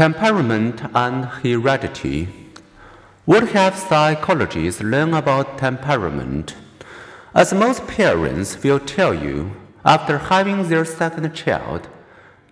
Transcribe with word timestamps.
Temperament 0.00 0.80
and 0.94 1.26
heredity. 1.26 2.26
What 3.26 3.50
have 3.50 3.76
psychologists 3.76 4.80
learned 4.80 5.14
about 5.14 5.58
temperament? 5.58 6.56
As 7.34 7.52
most 7.52 7.86
parents 7.86 8.62
will 8.62 8.80
tell 8.80 9.12
you, 9.12 9.54
after 9.84 10.16
having 10.16 10.66
their 10.70 10.86
second 10.86 11.30
child, 11.34 11.86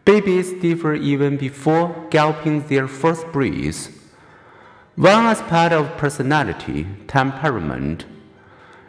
babies 0.04 0.53
differ 0.61 0.92
even 0.92 1.38
before 1.38 2.06
gulping 2.11 2.67
their 2.67 2.87
first 2.87 3.26
breath. 3.33 3.96
One 4.96 5.24
aspect 5.24 5.72
of 5.72 5.96
personality, 5.96 6.87
temperament, 7.06 8.04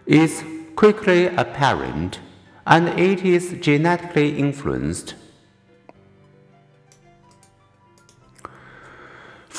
is 0.05 0.43
quickly 0.75 1.27
apparent, 1.27 2.19
and 2.67 2.89
it 2.99 3.23
is 3.23 3.55
genetically 3.61 4.37
influenced. 4.37 5.15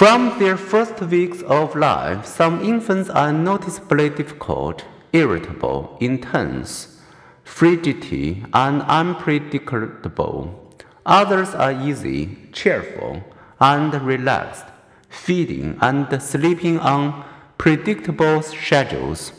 From 0.00 0.38
their 0.38 0.56
first 0.56 0.98
weeks 1.02 1.42
of 1.42 1.76
life, 1.76 2.24
some 2.24 2.64
infants 2.64 3.10
are 3.10 3.34
noticeably 3.34 4.08
difficult, 4.08 4.82
irritable, 5.12 5.98
intense, 6.00 7.02
frigidity, 7.44 8.42
and 8.54 8.80
unpredictable. 8.80 10.74
Others 11.04 11.54
are 11.54 11.72
easy, 11.72 12.38
cheerful, 12.50 13.22
and 13.60 13.92
relaxed, 13.92 14.64
feeding 15.10 15.76
and 15.82 16.22
sleeping 16.22 16.78
on 16.78 17.22
predictable 17.58 18.40
schedules. 18.40 19.32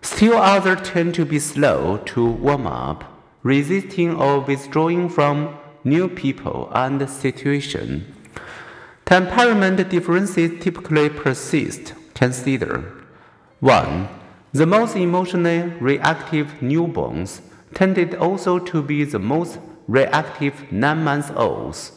Still 0.00 0.36
others 0.36 0.88
tend 0.88 1.16
to 1.16 1.24
be 1.24 1.40
slow 1.40 1.96
to 2.06 2.24
warm 2.24 2.68
up, 2.68 3.02
resisting 3.42 4.14
or 4.14 4.38
withdrawing 4.38 5.08
from 5.08 5.58
new 5.82 6.08
people 6.08 6.70
and 6.72 7.10
situations. 7.10 8.04
Temperament 9.12 9.76
differences 9.90 10.58
typically 10.64 11.10
persist. 11.10 11.92
Consider 12.14 13.04
1. 13.60 14.08
The 14.54 14.64
most 14.64 14.96
emotionally 14.96 15.64
reactive 15.80 16.46
newborns 16.62 17.42
tended 17.74 18.14
also 18.14 18.58
to 18.58 18.82
be 18.82 19.04
the 19.04 19.18
most 19.18 19.58
reactive 19.86 20.72
9 20.72 21.04
month 21.04 21.30
olds. 21.36 21.92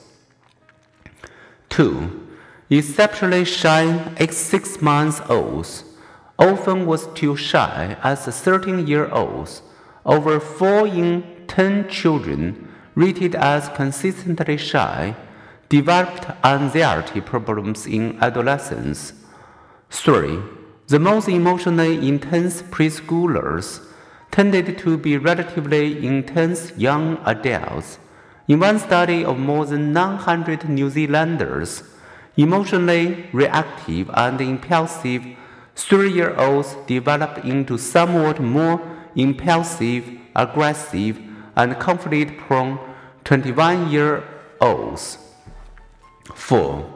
2. 1.69 2.27
Exceptionally 2.69 3.45
shy 3.45 4.13
6 4.19 4.81
month 4.81 5.21
olds 5.30 5.86
often 6.38 6.86
was 6.86 7.08
too 7.13 7.38
shy 7.38 7.95
as 8.03 8.25
13 8.25 8.88
year 8.88 9.09
olds. 9.09 9.61
Over 10.05 10.41
4 10.41 10.88
in 10.88 11.23
10 11.47 11.88
children 11.88 12.67
rated 12.93 13.36
as 13.36 13.69
consistently 13.69 14.58
shy 14.58 15.16
developed 15.69 16.27
anxiety 16.44 17.21
problems 17.21 17.85
in 17.85 18.17
adolescence. 18.21 19.13
3. 19.89 20.39
The 20.88 20.99
most 20.99 21.27
emotionally 21.27 22.08
intense 22.08 22.61
preschoolers 22.61 23.81
tended 24.31 24.77
to 24.77 24.97
be 24.97 25.17
relatively 25.17 26.05
intense 26.05 26.71
young 26.77 27.17
adults. 27.25 27.97
In 28.47 28.59
one 28.59 28.80
study 28.80 29.25
of 29.25 29.39
more 29.39 29.66
than 29.66 29.93
900 29.93 30.69
New 30.69 30.89
Zealanders, 30.89 31.83
emotionally 32.38 33.27
reactive 33.33 34.11
and 34.13 34.39
impulsive 34.39 35.23
three 35.75 36.11
year 36.11 36.36
olds 36.36 36.75
developed 36.86 37.39
into 37.45 37.77
somewhat 37.77 38.39
more 38.39 38.80
impulsive, 39.16 40.05
aggressive, 40.36 41.19
and 41.55 41.80
conflict 41.80 42.38
prone 42.38 42.77
21 43.23 43.89
year 43.89 44.23
olds. 44.61 45.24
4. 46.33 46.93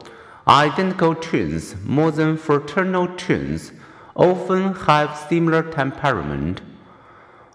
Identical 0.48 1.14
twins, 1.14 1.76
more 1.84 2.10
than 2.10 2.36
fraternal 2.36 3.06
twins, 3.16 3.72
often 4.16 4.74
have 4.74 5.16
similar 5.28 5.62
temperament. 5.62 6.60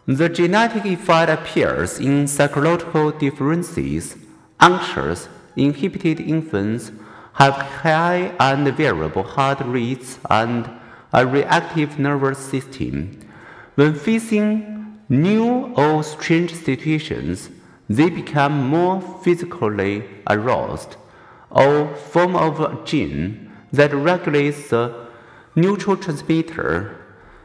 The 0.06 0.30
genetic 0.30 0.86
effect 0.86 1.30
appears 1.30 2.00
in 2.00 2.28
psychological 2.28 3.12
differences. 3.12 4.16
Anxious, 4.60 5.28
inhibited 5.56 6.20
infants 6.20 6.92
have 7.34 7.56
high 7.56 8.34
and 8.40 8.68
variable 8.78 9.24
heart 9.24 9.60
rates 9.66 10.20
and 10.30 10.70
a 11.12 11.26
reactive 11.26 12.00
nervous 12.00 12.40
system. 12.40 13.20
When 13.76 13.94
facing 13.94 15.02
new 15.10 15.74
or 15.76 16.04
strange 16.04 16.54
situations, 16.54 17.50
they 17.90 18.10
become 18.10 18.70
more 18.70 19.02
physically 19.24 20.06
aroused 20.28 20.96
or 21.56 21.96
form 21.96 22.36
of 22.36 22.60
a 22.60 22.78
gene 22.86 23.52
that 23.72 23.94
regulates 23.94 24.70
the 24.70 25.08
neurotransmitter 25.56 26.96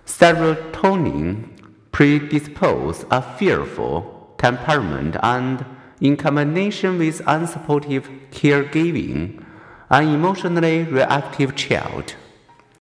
serotonin 0.05 1.49
predispose 1.93 3.05
a 3.11 3.23
fearful 3.23 4.35
temperament 4.39 5.17
and 5.23 5.65
in 6.01 6.17
combination 6.17 6.99
with 6.99 7.21
unsupportive 7.27 8.07
caregiving 8.31 9.45
an 9.91 10.09
emotionally 10.09 10.83
reactive 10.85 11.55
child 11.55 12.15